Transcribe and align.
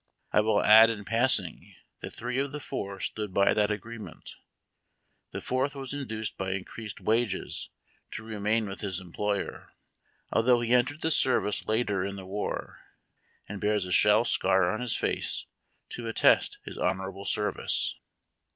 I 0.31 0.41
will 0.41 0.63
add 0.63 0.89
in 0.89 1.05
passing, 1.05 1.75
that 1.99 2.11
three 2.15 2.39
of 2.39 2.51
the 2.51 2.59
four 2.59 2.99
stood 2.99 3.35
by 3.35 3.53
that 3.53 3.69
agreement; 3.69 4.35
the 5.29 5.41
fourth 5.41 5.75
was 5.75 5.93
induced 5.93 6.39
by 6.39 6.53
increased 6.53 6.99
wages 7.01 7.69
to 8.13 8.23
remain 8.23 8.67
with 8.67 8.81
his 8.81 8.99
employer, 8.99 9.73
although 10.33 10.59
he 10.61 10.73
entered 10.73 11.01
the 11.01 11.11
service 11.11 11.67
later 11.67 12.03
in 12.03 12.15
the 12.15 12.25
war, 12.25 12.79
and 13.47 13.61
bears 13.61 13.85
a 13.85 13.91
shell 13.91 14.25
scar 14.25 14.71
on 14.71 14.81
his 14.81 14.97
face 14.97 15.45
to 15.89 16.07
attest 16.07 16.57
his 16.65 16.79
honorable 16.79 17.25
service. 17.25 17.99